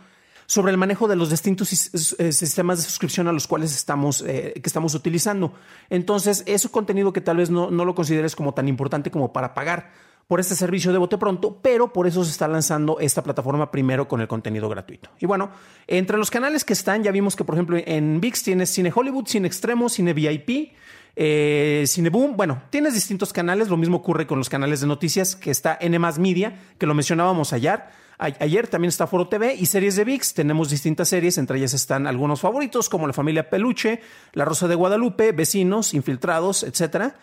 sobre 0.46 0.74
el 0.74 0.78
manejo 0.78 1.08
de 1.08 1.16
los 1.16 1.30
distintos 1.30 1.72
eh, 2.20 2.34
sistemas 2.34 2.80
de 2.80 2.84
suscripción 2.84 3.30
a 3.30 3.32
los 3.32 3.48
cuales 3.48 3.74
estamos, 3.74 4.26
eh, 4.28 4.52
que 4.56 4.68
estamos 4.68 4.94
utilizando. 4.94 5.54
Entonces, 5.90 6.44
es 6.48 6.66
un 6.66 6.72
contenido 6.72 7.14
que 7.14 7.22
tal 7.22 7.38
vez 7.38 7.50
no, 7.50 7.72
no 7.72 7.86
lo 7.86 7.96
consideres 7.96 8.36
como 8.36 8.54
tan 8.54 8.68
importante 8.68 9.10
como 9.10 9.32
para 9.32 9.54
pagar 9.54 9.92
por 10.28 10.42
este 10.42 10.56
servicio 10.56 10.92
de 10.92 10.98
bote 10.98 11.18
pronto, 11.18 11.60
pero 11.62 11.94
por 11.94 12.08
eso 12.08 12.26
se 12.26 12.32
está 12.32 12.50
lanzando 12.50 13.00
esta 13.00 13.24
plataforma 13.24 13.72
primero 13.72 14.10
con 14.10 14.20
el 14.20 14.28
contenido 14.28 14.68
gratuito. 14.68 15.10
Y 15.20 15.26
bueno, 15.26 15.50
entre 15.88 16.18
los 16.18 16.30
canales 16.30 16.66
que 16.66 16.74
están, 16.74 17.04
ya 17.04 17.12
vimos 17.12 17.38
que, 17.38 17.46
por 17.46 17.56
ejemplo, 17.56 17.78
en 17.78 18.20
VIX 18.20 18.44
tienes 18.44 18.70
Cine 18.70 18.92
Hollywood, 18.94 19.28
Cine 19.28 19.48
Extremo, 19.48 19.88
Cine 19.88 20.14
VIP, 20.14 20.74
eh, 21.16 21.84
Cineboom, 21.88 22.38
bueno, 22.38 22.64
tienes 22.70 22.94
distintos 22.94 23.34
canales, 23.34 23.70
lo 23.70 23.78
mismo 23.78 23.98
ocurre 23.98 24.28
con 24.28 24.38
los 24.38 24.50
canales 24.50 24.82
de 24.82 24.88
noticias, 24.88 25.36
que 25.36 25.52
está 25.52 25.78
N 25.80 25.98
Media, 26.00 26.60
que 26.78 26.86
lo 26.86 26.94
mencionábamos 26.94 27.54
ayer. 27.54 27.82
Ayer 28.18 28.68
también 28.68 28.90
está 28.90 29.08
Foro 29.08 29.28
TV 29.28 29.56
y 29.56 29.66
series 29.66 29.96
de 29.96 30.04
VIX. 30.04 30.36
Tenemos 30.36 30.70
distintas 30.70 31.10
series, 31.10 31.40
entre 31.40 31.58
ellas 31.58 31.74
están 31.74 32.06
algunos 32.06 32.40
favoritos 32.40 32.88
como 32.88 33.08
La 33.08 33.14
Familia 33.14 33.50
Peluche, 33.50 34.00
La 34.34 34.46
Rosa 34.46 34.68
de 34.68 34.76
Guadalupe, 34.76 35.32
Vecinos, 35.32 35.96
Infiltrados, 35.96 36.62
etcétera. 36.62 37.16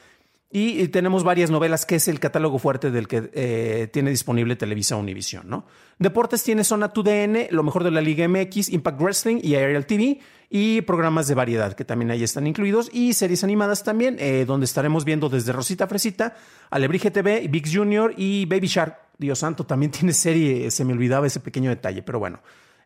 Y, 0.50 0.88
tenemos 0.88 1.24
varias 1.24 1.50
novelas, 1.50 1.84
que 1.84 1.96
es 1.96 2.08
el 2.08 2.20
catálogo 2.20 2.58
fuerte 2.58 2.90
del 2.90 3.06
que 3.06 3.30
eh, 3.34 3.88
tiene 3.92 4.08
disponible 4.08 4.56
Televisa 4.56 4.96
Univision, 4.96 5.46
¿no? 5.46 5.66
Deportes 5.98 6.42
tiene 6.42 6.64
Zona 6.64 6.90
2DN, 6.90 7.50
lo 7.50 7.62
mejor 7.62 7.84
de 7.84 7.90
la 7.90 8.00
Liga 8.00 8.26
MX, 8.26 8.70
Impact 8.70 8.98
Wrestling 8.98 9.40
y 9.42 9.56
Aerial 9.56 9.84
TV, 9.84 10.20
y 10.48 10.80
programas 10.82 11.28
de 11.28 11.34
variedad 11.34 11.74
que 11.74 11.84
también 11.84 12.10
ahí 12.10 12.22
están 12.22 12.46
incluidos, 12.46 12.88
y 12.94 13.12
series 13.12 13.44
animadas 13.44 13.84
también, 13.84 14.16
eh, 14.20 14.46
donde 14.46 14.64
estaremos 14.64 15.04
viendo 15.04 15.28
desde 15.28 15.52
Rosita 15.52 15.86
Fresita, 15.86 16.34
Alebrije 16.70 17.10
TV, 17.10 17.46
Big 17.48 17.70
Junior 17.70 18.14
y 18.16 18.46
Baby 18.46 18.68
Shark. 18.68 18.96
Dios 19.18 19.40
santo, 19.40 19.66
también 19.66 19.92
tiene 19.92 20.14
serie, 20.14 20.70
se 20.70 20.82
me 20.82 20.94
olvidaba 20.94 21.26
ese 21.26 21.40
pequeño 21.40 21.68
detalle, 21.68 22.02
pero 22.02 22.18
bueno. 22.20 22.40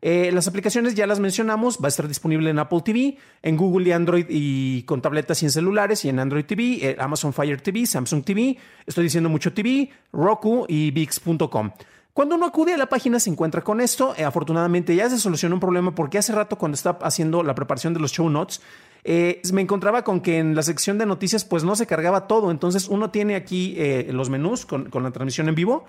Eh, 0.05 0.33
las 0.33 0.49
aplicaciones 0.49 0.97
ya 0.97 1.07
las 1.07 1.21
mencionamos, 1.21 1.79
va 1.79 1.87
a 1.87 1.89
estar 1.89 2.09
disponible 2.09 2.51
en 2.51 2.59
Apple 2.59 2.81
TV, 2.85 3.17
en 3.41 3.57
Google 3.57 3.89
y 3.89 3.93
Android 3.93 4.27
y 4.29 4.83
con 4.83 5.01
tabletas 5.01 5.41
y 5.43 5.47
en 5.47 5.53
celulares 5.53 6.05
y 6.05 6.09
en 6.09 6.19
Android 6.19 6.45
TV, 6.45 6.79
eh, 6.83 6.97
Amazon 6.99 7.33
Fire 7.33 7.61
TV, 7.61 7.87
Samsung 7.87 8.25
TV, 8.25 8.59
estoy 8.85 9.05
diciendo 9.05 9.31
mucho 9.31 9.53
TV, 9.53 9.91
Roku 10.13 10.67
y 10.69 10.91
VIX.com. 10.91 11.71
Cuando 12.13 12.35
uno 12.35 12.47
acude 12.47 12.75
a 12.75 12.77
la 12.77 12.89
página 12.89 13.21
se 13.21 13.31
encuentra 13.31 13.63
con 13.63 13.81
esto. 13.81 14.13
Eh, 14.19 14.25
afortunadamente 14.25 14.95
ya 14.95 15.09
se 15.09 15.19
solucionó 15.19 15.55
un 15.55 15.61
problema 15.61 15.95
porque 15.95 16.19
hace 16.19 16.33
rato 16.33 16.59
cuando 16.59 16.75
estaba 16.75 16.99
haciendo 17.07 17.45
la 17.45 17.55
preparación 17.55 17.95
de 17.95 18.01
los 18.01 18.11
show 18.11 18.29
notes, 18.29 18.61
me 19.05 19.63
encontraba 19.63 20.03
con 20.03 20.21
que 20.21 20.39
en 20.39 20.57
la 20.57 20.63
sección 20.63 20.99
de 20.99 21.07
noticias 21.07 21.45
pues 21.45 21.63
no 21.63 21.77
se 21.77 21.87
cargaba 21.87 22.27
todo. 22.27 22.51
Entonces 22.51 22.89
uno 22.89 23.11
tiene 23.11 23.37
aquí 23.37 23.79
los 24.09 24.29
menús 24.31 24.67
con, 24.67 24.91
con 24.91 25.05
la 25.05 25.13
transmisión 25.13 25.49
en 25.49 25.55
vivo 25.55 25.87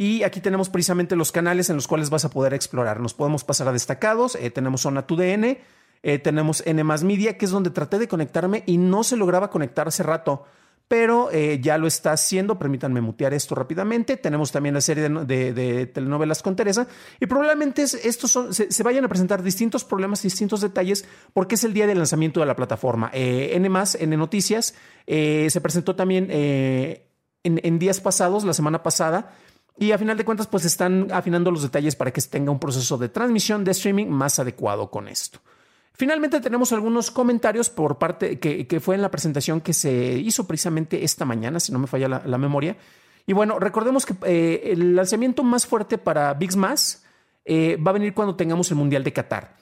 y 0.00 0.22
aquí 0.22 0.40
tenemos 0.40 0.70
precisamente 0.70 1.14
los 1.14 1.30
canales 1.30 1.68
en 1.68 1.76
los 1.76 1.86
cuales 1.86 2.08
vas 2.08 2.24
a 2.24 2.30
poder 2.30 2.54
explorar. 2.54 3.00
Nos 3.00 3.12
podemos 3.12 3.44
pasar 3.44 3.68
a 3.68 3.72
destacados, 3.72 4.34
eh, 4.34 4.50
tenemos 4.50 4.80
Zona 4.80 5.06
2DN, 5.06 5.58
eh, 6.02 6.18
tenemos 6.18 6.62
N 6.64 6.82
Media, 6.84 7.36
que 7.36 7.44
es 7.44 7.50
donde 7.50 7.68
traté 7.68 7.98
de 7.98 8.08
conectarme 8.08 8.62
y 8.64 8.78
no 8.78 9.04
se 9.04 9.18
lograba 9.18 9.50
conectar 9.50 9.88
hace 9.88 10.02
rato, 10.02 10.46
pero 10.88 11.30
eh, 11.30 11.60
ya 11.60 11.76
lo 11.76 11.86
está 11.86 12.12
haciendo. 12.12 12.58
Permítanme 12.58 13.02
mutear 13.02 13.34
esto 13.34 13.54
rápidamente. 13.54 14.16
Tenemos 14.16 14.50
también 14.52 14.74
la 14.74 14.80
serie 14.80 15.06
de, 15.06 15.86
telenovelas 15.92 16.40
con 16.42 16.56
Teresa 16.56 16.86
y 17.20 17.26
probablemente 17.26 17.82
estos 17.82 18.38
se, 18.52 18.82
vayan 18.82 19.04
a 19.04 19.08
presentar 19.08 19.42
distintos 19.42 19.84
problemas, 19.84 20.22
distintos 20.22 20.62
detalles, 20.62 21.04
porque 21.34 21.56
es 21.56 21.64
el 21.64 21.74
día 21.74 21.86
del 21.86 21.98
lanzamiento 21.98 22.40
de 22.40 22.46
la 22.46 22.56
plataforma. 22.56 23.10
N 23.12 23.68
N 23.68 24.16
Noticias 24.16 24.74
se 25.06 25.60
presentó 25.60 25.94
también 25.94 26.28
en 26.30 27.78
días 27.78 28.00
pasados, 28.00 28.44
la 28.44 28.54
semana 28.54 28.82
pasada 28.82 29.34
y 29.80 29.92
a 29.92 29.98
final 29.98 30.14
de 30.18 30.26
cuentas, 30.26 30.46
pues 30.46 30.66
están 30.66 31.08
afinando 31.10 31.50
los 31.50 31.62
detalles 31.62 31.96
para 31.96 32.12
que 32.12 32.20
tenga 32.20 32.52
un 32.52 32.58
proceso 32.58 32.98
de 32.98 33.08
transmisión 33.08 33.64
de 33.64 33.70
streaming 33.70 34.08
más 34.08 34.38
adecuado 34.38 34.90
con 34.90 35.08
esto. 35.08 35.40
Finalmente 35.94 36.38
tenemos 36.42 36.70
algunos 36.72 37.10
comentarios 37.10 37.70
por 37.70 37.96
parte 37.96 38.38
que, 38.38 38.80
fue 38.80 38.94
en 38.94 39.00
la 39.00 39.10
presentación 39.10 39.62
que 39.62 39.72
se 39.72 40.18
hizo 40.18 40.46
precisamente 40.46 41.02
esta 41.02 41.24
mañana, 41.24 41.60
si 41.60 41.72
no 41.72 41.78
me 41.78 41.86
falla 41.86 42.22
la, 42.22 42.38
memoria. 42.38 42.76
Y 43.26 43.32
bueno, 43.32 43.58
recordemos 43.58 44.04
que 44.04 44.14
eh, 44.26 44.70
el 44.72 44.94
lanzamiento 44.94 45.42
más 45.42 45.66
fuerte 45.66 45.96
para 45.96 46.34
Big 46.34 46.52
Smash 46.52 46.96
eh, 47.46 47.78
va 47.78 47.92
a 47.92 47.94
venir 47.94 48.12
cuando 48.12 48.36
tengamos 48.36 48.70
el 48.70 48.76
Mundial 48.76 49.02
de 49.02 49.14
Qatar. 49.14 49.56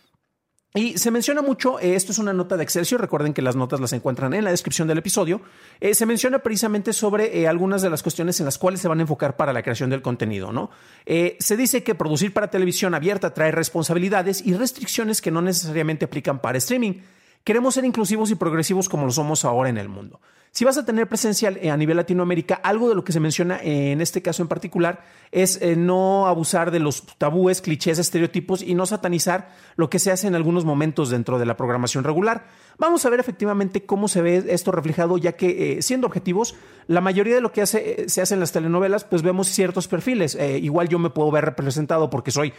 Y 0.75 0.99
se 0.99 1.11
menciona 1.11 1.41
mucho, 1.41 1.81
eh, 1.81 1.95
esto 1.95 2.13
es 2.13 2.19
una 2.19 2.35
nota 2.35 2.59
de 2.59 2.63
Excelsior, 2.63 3.01
recuerden 3.01 3.33
que 3.33 3.41
las 3.41 3.57
notas 3.57 3.81
las 3.81 3.95
encuentran 3.95 4.35
en 4.35 4.45
la 4.45 4.51
descripción 4.51 4.87
del 4.87 4.99
episodio, 4.99 5.41
eh, 5.81 5.95
se 5.95 6.05
menciona 6.05 6.41
precisamente 6.41 6.93
sobre 6.93 7.41
eh, 7.41 7.49
algunas 7.49 7.81
de 7.81 7.89
las 7.89 8.03
cuestiones 8.03 8.39
en 8.41 8.45
las 8.45 8.59
cuales 8.59 8.81
se 8.81 8.89
van 8.89 8.99
a 8.99 9.03
enfocar 9.03 9.37
para 9.37 9.55
la 9.55 9.63
creación 9.63 9.89
del 9.89 10.03
contenido. 10.03 10.53
¿no? 10.53 10.71
se 11.07 11.57
dice 11.57 11.83
que 11.83 11.95
producir 11.95 12.35
para 12.35 12.51
televisión 12.51 12.95
abierta 12.95 13.33
trae 13.33 13.51
responsabilidades 13.51 14.45
y 14.45 14.53
restricciones 14.55 15.23
que 15.23 15.31
no 15.31 15.41
necesariamente 15.41 16.05
aplican 16.05 16.41
para 16.41 16.59
streaming. 16.59 17.01
Queremos 17.45 17.75
ser 17.75 17.87
inclusivos 17.87 18.31
y 18.31 18.35
progresivos 18.35 18.91
como 18.91 19.07
lo 19.07 19.13
somos 19.13 19.47
ahora 19.47 19.71
en 19.71 19.79
el 19.79 19.89
mundo. 19.89 20.21
Si 20.51 20.65
vas 20.65 20.79
a 20.79 20.85
tener 20.85 21.09
presencia 21.09 21.49
a 21.49 21.77
nivel 21.77 21.97
Latinoamérica, 21.97 22.55
algo 22.57 22.89
de 22.89 22.95
lo 22.95 23.05
que 23.05 23.13
se 23.13 23.21
menciona 23.21 23.61
en 23.63 24.01
este 24.01 24.23
caso 24.23 24.43
en 24.43 24.49
particular 24.49 25.05
es 25.31 25.61
eh, 25.61 25.77
no 25.77 26.27
abusar 26.27 26.71
de 26.71 26.81
los 26.81 27.05
tabúes, 27.19 27.61
clichés, 27.61 27.99
estereotipos 27.99 28.63
y 28.63 28.75
no 28.75 28.87
satanizar 28.87 29.51
lo 29.77 29.91
que 29.91 29.99
se 29.99 30.11
hace 30.11 30.27
en 30.27 30.35
algunos 30.35 30.65
momentos 30.65 31.11
dentro 31.11 31.39
de 31.39 31.47
la 31.47 31.57
programación 31.57 32.05
regular. 32.05 32.47
Vamos 32.81 33.05
a 33.05 33.11
ver 33.11 33.19
efectivamente 33.19 33.85
cómo 33.85 34.07
se 34.07 34.23
ve 34.23 34.45
esto 34.51 34.71
reflejado, 34.71 35.19
ya 35.19 35.33
que 35.33 35.79
eh, 35.79 35.83
siendo 35.83 36.07
objetivos, 36.07 36.55
la 36.87 37.01
mayoría 37.01 37.35
de 37.35 37.41
lo 37.41 37.51
que 37.51 37.63
eh, 37.63 38.05
se 38.07 38.23
hace 38.23 38.35
en 38.35 38.41
las 38.41 38.53
telenovelas, 38.53 39.03
pues 39.03 39.23
vemos 39.23 39.49
ciertos 39.49 39.89
perfiles. 39.89 40.37
Eh, 40.37 40.59
igual 40.59 40.89
yo 40.89 41.01
me 41.01 41.11
puedo 41.11 41.29
ver 41.33 41.45
representado 41.45 42.09
porque 42.09 42.31
soy 42.31 42.53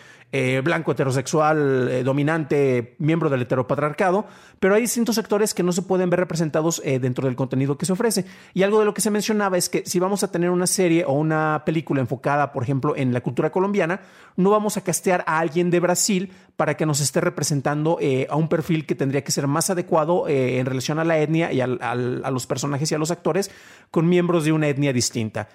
blanco, 0.64 0.92
heterosexual, 0.92 2.04
dominante, 2.04 2.96
miembro 3.00 3.32
del 3.32 3.42
heteropatriarcado, 3.42 4.28
pero 4.60 4.76
hay 4.76 4.82
distintos 4.82 5.16
sectores 5.16 5.56
que 5.56 5.64
no 5.64 5.72
se 5.72 5.82
pueden 5.82 6.12
ver 6.12 6.20
representados 6.20 6.84
dentro 6.86 7.26
del 7.26 7.36
contenido 7.36 7.79
que 7.80 7.88
se 7.88 7.94
ofrece. 7.94 8.26
Y 8.54 8.62
algo 8.62 8.78
de 8.78 8.86
lo 8.86 8.94
que 8.94 9.02
se 9.02 9.10
mencionaba 9.10 9.58
es 9.58 9.70
que 9.70 9.82
si 9.88 9.98
vamos 9.98 10.22
a 10.24 10.32
tener 10.32 10.52
una 10.52 10.68
serie 10.68 11.06
o 11.06 11.14
una 11.14 11.64
película 11.66 12.02
enfocada, 12.02 12.52
por 12.52 12.62
ejemplo, 12.62 12.96
en 12.96 13.12
la 13.12 13.22
cultura 13.22 13.52
colombiana, 13.52 14.02
no 14.36 14.52
vamos 14.52 14.78
a 14.78 14.82
castear 14.82 15.24
a 15.26 15.40
alguien 15.40 15.72
de 15.72 15.80
Brasil 15.80 16.32
para 16.56 16.78
que 16.78 16.86
nos 16.86 17.00
esté 17.00 17.22
representando 17.22 17.98
a 18.30 18.36
un 18.36 18.48
perfil 18.50 18.86
que 18.86 18.94
tendría 18.94 19.24
que 19.24 19.32
ser 19.32 19.48
más 19.48 19.72
adecuado 19.72 20.28
eh, 20.28 20.60
en 20.60 20.68
relación 20.68 21.00
a 21.00 21.04
la 21.04 21.18
etnia 21.18 21.52
y 21.52 21.62
a 21.62 21.66
los 21.66 22.46
personajes 22.46 22.92
y 22.92 22.96
a 22.96 23.00
los 23.00 23.10
actores 23.10 23.50
con 23.90 24.08
miembros 24.08 24.44
de 24.44 24.52
una 24.52 24.68
etnia 24.68 24.94
distinta. 24.94 25.48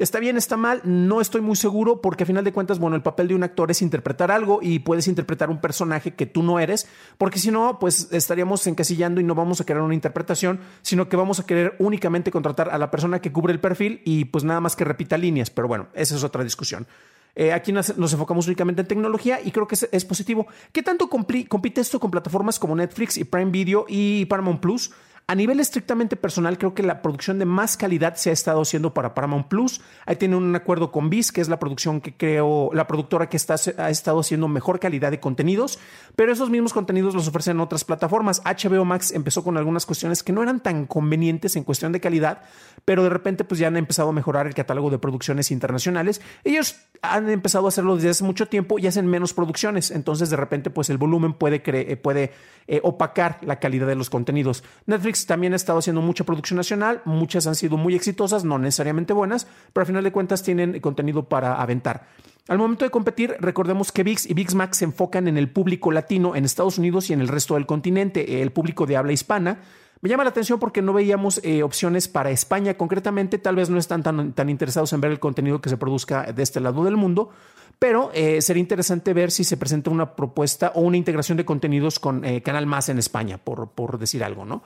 ¿Está 0.00 0.18
bien, 0.18 0.38
está 0.38 0.56
mal? 0.56 0.80
No 0.82 1.20
estoy 1.20 1.42
muy 1.42 1.56
seguro 1.56 2.00
porque 2.00 2.22
a 2.22 2.26
final 2.26 2.42
de 2.42 2.54
cuentas, 2.54 2.78
bueno, 2.78 2.96
el 2.96 3.02
papel 3.02 3.28
de 3.28 3.34
un 3.34 3.42
actor 3.42 3.70
es 3.70 3.82
interpretar 3.82 4.30
algo 4.30 4.60
y 4.62 4.78
puedes 4.78 5.06
interpretar 5.08 5.50
un 5.50 5.60
personaje 5.60 6.14
que 6.14 6.24
tú 6.24 6.42
no 6.42 6.58
eres, 6.58 6.88
porque 7.18 7.38
si 7.38 7.50
no, 7.50 7.78
pues 7.78 8.08
estaríamos 8.10 8.66
encasillando 8.66 9.20
y 9.20 9.24
no 9.24 9.34
vamos 9.34 9.60
a 9.60 9.66
querer 9.66 9.82
una 9.82 9.92
interpretación, 9.92 10.60
sino 10.80 11.10
que 11.10 11.16
vamos 11.16 11.38
a 11.38 11.44
querer 11.44 11.76
únicamente 11.80 12.30
contratar 12.30 12.70
a 12.70 12.78
la 12.78 12.90
persona 12.90 13.20
que 13.20 13.30
cubre 13.30 13.52
el 13.52 13.60
perfil 13.60 14.00
y 14.06 14.24
pues 14.24 14.42
nada 14.42 14.62
más 14.62 14.74
que 14.74 14.84
repita 14.84 15.18
líneas. 15.18 15.50
Pero 15.50 15.68
bueno, 15.68 15.88
esa 15.92 16.16
es 16.16 16.24
otra 16.24 16.42
discusión. 16.44 16.86
Eh, 17.34 17.52
aquí 17.52 17.70
nos, 17.70 17.90
enfocamos 17.90 18.46
únicamente 18.46 18.80
en 18.80 18.88
tecnología 18.88 19.38
y 19.44 19.50
creo 19.50 19.68
que 19.68 19.76
es, 19.92 20.04
positivo. 20.06 20.46
¿Qué 20.72 20.82
tanto 20.82 21.10
compite 21.10 21.82
esto 21.82 22.00
con 22.00 22.10
plataformas 22.10 22.58
como 22.58 22.74
Netflix 22.74 23.18
y 23.18 23.24
Prime 23.24 23.50
Video 23.50 23.84
y 23.86 24.24
Paramount 24.24 24.60
Plus? 24.60 24.92
A 25.30 25.36
nivel 25.36 25.60
estrictamente 25.60 26.16
personal, 26.16 26.58
creo 26.58 26.74
que 26.74 26.82
la 26.82 27.02
producción 27.02 27.38
de 27.38 27.44
más 27.44 27.76
calidad 27.76 28.16
se 28.16 28.30
ha 28.30 28.32
estado 28.32 28.62
haciendo 28.62 28.92
para 28.92 29.14
Paramount 29.14 29.46
Plus. 29.46 29.80
Ahí 30.04 30.16
tienen 30.16 30.36
un 30.38 30.56
acuerdo 30.56 30.90
con 30.90 31.08
Viz, 31.08 31.30
que 31.30 31.40
es 31.40 31.48
la 31.48 31.60
producción 31.60 32.00
que 32.00 32.16
creo, 32.16 32.70
la 32.74 32.88
productora 32.88 33.28
que 33.28 33.36
está, 33.36 33.54
ha 33.78 33.90
estado 33.90 34.18
haciendo 34.18 34.48
mejor 34.48 34.80
calidad 34.80 35.12
de 35.12 35.20
contenidos, 35.20 35.78
pero 36.16 36.32
esos 36.32 36.50
mismos 36.50 36.72
contenidos 36.72 37.14
los 37.14 37.28
ofrecen 37.28 37.60
otras 37.60 37.84
plataformas. 37.84 38.42
HBO 38.44 38.84
Max 38.84 39.12
empezó 39.12 39.44
con 39.44 39.56
algunas 39.56 39.86
cuestiones 39.86 40.24
que 40.24 40.32
no 40.32 40.42
eran 40.42 40.58
tan 40.64 40.86
convenientes 40.86 41.54
en 41.54 41.62
cuestión 41.62 41.92
de 41.92 42.00
calidad, 42.00 42.42
pero 42.84 43.04
de 43.04 43.10
repente 43.10 43.44
pues 43.44 43.60
ya 43.60 43.68
han 43.68 43.76
empezado 43.76 44.08
a 44.08 44.12
mejorar 44.12 44.48
el 44.48 44.54
catálogo 44.54 44.90
de 44.90 44.98
producciones 44.98 45.52
internacionales. 45.52 46.20
Ellos 46.42 46.74
han 47.02 47.28
empezado 47.30 47.66
a 47.66 47.68
hacerlo 47.68 47.96
desde 47.96 48.10
hace 48.10 48.24
mucho 48.24 48.46
tiempo 48.46 48.78
y 48.78 48.86
hacen 48.86 49.06
menos 49.06 49.32
producciones, 49.32 49.90
entonces 49.90 50.30
de 50.30 50.36
repente 50.36 50.70
pues 50.70 50.90
el 50.90 50.98
volumen 50.98 51.32
puede, 51.32 51.60
puede 51.96 52.32
eh, 52.66 52.80
opacar 52.82 53.38
la 53.42 53.58
calidad 53.58 53.86
de 53.86 53.94
los 53.94 54.10
contenidos. 54.10 54.62
Netflix 54.86 55.26
también 55.26 55.52
ha 55.54 55.56
estado 55.56 55.78
haciendo 55.78 56.02
mucha 56.02 56.24
producción 56.24 56.58
nacional, 56.58 57.00
muchas 57.04 57.46
han 57.46 57.54
sido 57.54 57.76
muy 57.76 57.94
exitosas, 57.94 58.44
no 58.44 58.58
necesariamente 58.58 59.12
buenas, 59.12 59.46
pero 59.72 59.82
al 59.82 59.86
final 59.86 60.04
de 60.04 60.12
cuentas 60.12 60.42
tienen 60.42 60.78
contenido 60.80 61.24
para 61.28 61.60
aventar. 61.60 62.06
Al 62.48 62.58
momento 62.58 62.84
de 62.84 62.90
competir, 62.90 63.36
recordemos 63.38 63.92
que 63.92 64.02
VIX 64.02 64.28
y 64.28 64.34
VIX 64.34 64.54
Max 64.54 64.78
se 64.78 64.84
enfocan 64.84 65.28
en 65.28 65.38
el 65.38 65.48
público 65.48 65.92
latino 65.92 66.34
en 66.34 66.44
Estados 66.44 66.78
Unidos 66.78 67.08
y 67.08 67.12
en 67.12 67.20
el 67.20 67.28
resto 67.28 67.54
del 67.54 67.66
continente, 67.66 68.42
el 68.42 68.50
público 68.50 68.86
de 68.86 68.96
habla 68.96 69.12
hispana. 69.12 69.58
Me 70.02 70.08
llama 70.08 70.24
la 70.24 70.30
atención 70.30 70.58
porque 70.58 70.80
no 70.80 70.94
veíamos 70.94 71.40
eh, 71.44 71.62
opciones 71.62 72.08
para 72.08 72.30
España 72.30 72.74
concretamente, 72.74 73.36
tal 73.36 73.56
vez 73.56 73.68
no 73.68 73.78
están 73.78 74.02
tan, 74.02 74.32
tan 74.32 74.48
interesados 74.48 74.92
en 74.94 75.00
ver 75.02 75.10
el 75.10 75.20
contenido 75.20 75.60
que 75.60 75.68
se 75.68 75.76
produzca 75.76 76.32
de 76.32 76.42
este 76.42 76.58
lado 76.60 76.84
del 76.84 76.96
mundo, 76.96 77.30
pero 77.78 78.10
eh, 78.14 78.40
sería 78.40 78.60
interesante 78.62 79.12
ver 79.12 79.30
si 79.30 79.44
se 79.44 79.58
presenta 79.58 79.90
una 79.90 80.16
propuesta 80.16 80.72
o 80.74 80.80
una 80.80 80.96
integración 80.96 81.36
de 81.36 81.44
contenidos 81.44 81.98
con 81.98 82.24
eh, 82.24 82.42
Canal 82.42 82.64
Más 82.64 82.88
en 82.88 82.98
España, 82.98 83.36
por, 83.36 83.72
por 83.72 83.98
decir 83.98 84.24
algo, 84.24 84.46
¿no? 84.46 84.62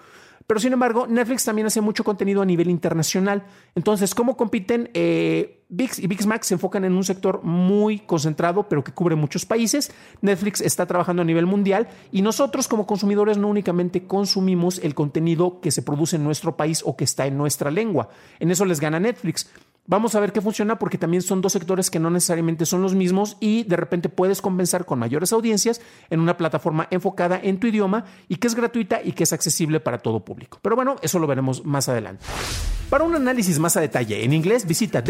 Pero 0.46 0.60
sin 0.60 0.72
embargo, 0.72 1.06
Netflix 1.08 1.44
también 1.44 1.66
hace 1.66 1.80
mucho 1.80 2.04
contenido 2.04 2.42
a 2.42 2.44
nivel 2.44 2.68
internacional. 2.68 3.44
Entonces, 3.74 4.14
¿cómo 4.14 4.36
compiten? 4.36 4.90
VIX 5.68 5.98
y 5.98 6.06
VIX 6.06 6.26
Max 6.26 6.46
se 6.48 6.54
enfocan 6.54 6.84
en 6.84 6.94
un 6.94 7.04
sector 7.04 7.42
muy 7.42 7.98
concentrado, 8.00 8.68
pero 8.68 8.84
que 8.84 8.92
cubre 8.92 9.16
muchos 9.16 9.46
países. 9.46 9.92
Netflix 10.20 10.60
está 10.60 10.86
trabajando 10.86 11.22
a 11.22 11.24
nivel 11.24 11.46
mundial 11.46 11.88
y 12.12 12.22
nosotros 12.22 12.68
como 12.68 12.86
consumidores 12.86 13.38
no 13.38 13.48
únicamente 13.48 14.06
consumimos 14.06 14.78
el 14.78 14.94
contenido 14.94 15.60
que 15.60 15.70
se 15.70 15.82
produce 15.82 16.16
en 16.16 16.24
nuestro 16.24 16.56
país 16.56 16.82
o 16.84 16.96
que 16.96 17.04
está 17.04 17.26
en 17.26 17.38
nuestra 17.38 17.70
lengua. 17.70 18.08
En 18.40 18.50
eso 18.50 18.64
les 18.64 18.80
gana 18.80 19.00
Netflix. 19.00 19.50
Vamos 19.86 20.14
a 20.14 20.20
ver 20.20 20.32
qué 20.32 20.40
funciona 20.40 20.78
porque 20.78 20.96
también 20.96 21.22
son 21.22 21.42
dos 21.42 21.52
sectores 21.52 21.90
que 21.90 21.98
no 21.98 22.08
necesariamente 22.08 22.64
son 22.64 22.80
los 22.80 22.94
mismos 22.94 23.36
y 23.38 23.64
de 23.64 23.76
repente 23.76 24.08
puedes 24.08 24.40
compensar 24.40 24.86
con 24.86 24.98
mayores 24.98 25.30
audiencias 25.34 25.82
en 26.08 26.20
una 26.20 26.38
plataforma 26.38 26.88
enfocada 26.90 27.38
en 27.42 27.60
tu 27.60 27.66
idioma 27.66 28.06
y 28.26 28.36
que 28.36 28.46
es 28.46 28.54
gratuita 28.54 29.02
y 29.04 29.12
que 29.12 29.24
es 29.24 29.34
accesible 29.34 29.80
para 29.80 29.98
todo 29.98 30.24
público. 30.24 30.58
Pero 30.62 30.74
bueno, 30.74 30.96
eso 31.02 31.18
lo 31.18 31.26
veremos 31.26 31.66
más 31.66 31.90
adelante. 31.90 32.24
Para 32.88 33.04
un 33.04 33.14
análisis 33.14 33.58
más 33.58 33.76
a 33.76 33.82
detalle 33.82 34.24
en 34.24 34.32
inglés, 34.32 34.66
visita 34.66 35.02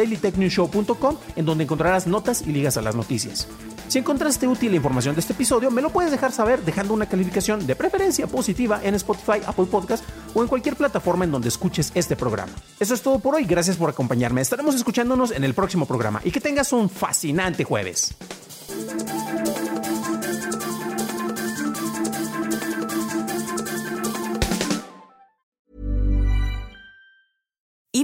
en 1.36 1.44
donde 1.44 1.64
encontrarás 1.64 2.06
notas 2.06 2.42
y 2.42 2.52
ligas 2.52 2.76
a 2.76 2.82
las 2.82 2.94
noticias. 2.94 3.48
Si 3.88 3.98
encontraste 3.98 4.48
útil 4.48 4.70
la 4.70 4.76
información 4.76 5.14
de 5.14 5.20
este 5.20 5.34
episodio, 5.34 5.70
me 5.70 5.82
lo 5.82 5.90
puedes 5.90 6.10
dejar 6.10 6.32
saber 6.32 6.64
dejando 6.64 6.94
una 6.94 7.06
calificación 7.06 7.66
de 7.66 7.76
preferencia 7.76 8.26
positiva 8.26 8.80
en 8.82 8.94
Spotify, 8.94 9.40
Apple 9.46 9.66
Podcast 9.66 10.04
o 10.34 10.42
en 10.42 10.48
cualquier 10.48 10.76
plataforma 10.76 11.24
en 11.24 11.32
donde 11.32 11.48
escuches 11.48 11.92
este 11.94 12.16
programa. 12.16 12.52
Eso 12.80 12.94
es 12.94 13.02
todo 13.02 13.18
por 13.18 13.34
hoy, 13.34 13.44
gracias 13.44 13.76
por 13.76 13.90
acompañarme. 13.90 14.40
Estaremos 14.40 14.74
escuchándonos 14.74 15.30
en 15.32 15.44
el 15.44 15.54
próximo 15.54 15.86
programa 15.86 16.20
y 16.24 16.30
que 16.30 16.40
tengas 16.40 16.72
un 16.72 16.88
fascinante 16.88 17.64
jueves. 17.64 18.14